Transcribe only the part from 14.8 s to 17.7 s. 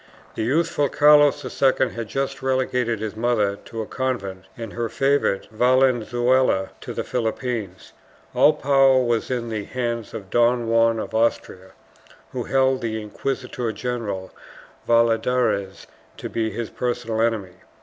Valladares to be his personal enemy.